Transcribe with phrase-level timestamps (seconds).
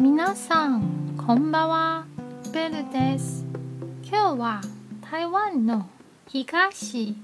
[0.00, 2.04] 皆さんこんばんは。
[2.54, 3.44] ベルです。
[4.04, 4.60] 今日は
[5.10, 5.88] 台湾の
[6.28, 7.16] 東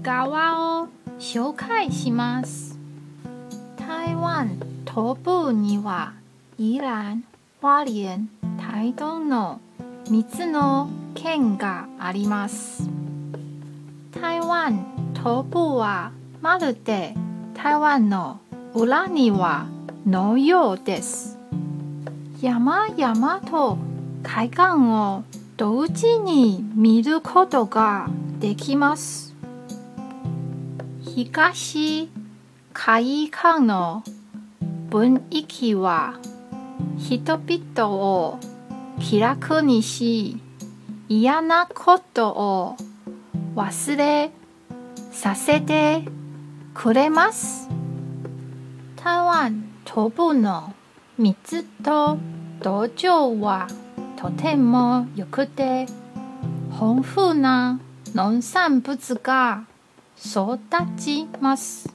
[0.00, 0.88] 側を
[1.18, 2.78] 紹介します。
[3.76, 6.14] 台湾東部には
[6.58, 7.22] 宜蘭、
[7.60, 8.26] 花蓮、
[8.56, 9.60] 台東の
[10.06, 12.88] 3つの県があります。
[14.10, 17.14] 台湾東部はまるで
[17.52, 18.40] 台湾の
[18.72, 19.66] 裏庭
[20.06, 21.41] のようです。
[22.42, 23.78] 山々と
[24.24, 25.22] 海岸を
[25.56, 28.08] 同時に見ることが
[28.40, 29.36] できます。
[31.04, 32.10] 東
[32.72, 34.02] 海岸の
[34.90, 36.14] 雰囲気は
[36.98, 38.40] 人々を
[38.98, 40.40] 気楽にし
[41.08, 42.76] 嫌なことを
[43.54, 44.32] 忘れ
[45.12, 46.02] させて
[46.74, 47.68] くれます。
[48.96, 50.74] 台湾東部の。
[51.18, 52.16] 水と
[52.60, 53.68] 土壌は
[54.16, 55.86] とても良くて
[56.70, 57.78] 豊富な
[58.14, 59.64] 農産物が
[60.16, 60.58] 育
[60.96, 61.94] ちます。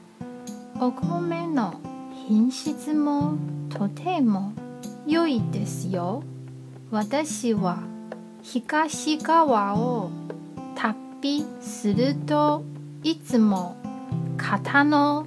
[0.79, 1.81] お米の
[2.27, 3.37] 品質も
[3.69, 4.53] とても
[5.07, 6.23] 良いですよ。
[6.91, 7.79] 私は
[8.43, 10.11] 東側を
[10.75, 11.93] 旅す。
[11.93, 12.63] ると
[13.03, 13.75] いつも
[14.37, 15.25] 肩の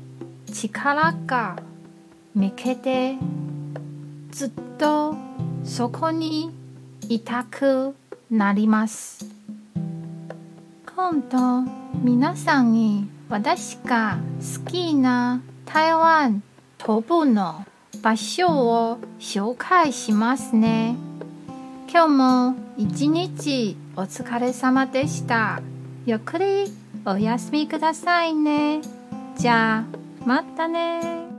[0.52, 1.56] 力が
[2.36, 3.16] 抜けて
[4.31, 5.14] ずっと
[5.64, 6.50] そこに
[7.09, 7.95] 痛く
[8.31, 9.27] なります。
[10.95, 11.70] 今度
[12.03, 16.42] 皆さんに私が好きな台湾
[16.78, 17.64] 東部の
[18.03, 20.97] 場所を紹介しますね。
[21.92, 25.61] 今日も一日お疲れ様でした。
[26.06, 26.64] ゆっくり
[27.05, 28.81] お休みくださいね。
[29.36, 31.30] じゃあまたね。